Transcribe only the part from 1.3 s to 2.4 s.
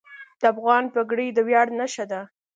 د ویاړ نښه ده.